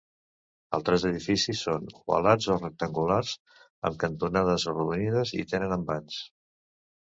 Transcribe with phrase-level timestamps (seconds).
[0.75, 3.35] Altres edificis són ovalats o rectangulars
[3.91, 6.19] amb cantonades arrodonides i tenen envans.